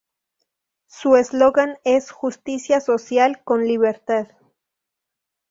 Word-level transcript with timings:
Su 0.87 1.15
eslogan 1.15 1.77
es 1.83 2.09
"Justicia 2.09 2.79
social 2.81 3.43
con 3.43 3.65
libertad". 3.67 4.29